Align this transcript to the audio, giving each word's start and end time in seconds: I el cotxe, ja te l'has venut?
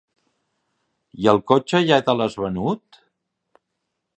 I 1.25 1.29
el 1.33 1.41
cotxe, 1.51 1.81
ja 1.91 1.99
te 2.09 2.15
l'has 2.21 2.39
venut? 2.45 3.01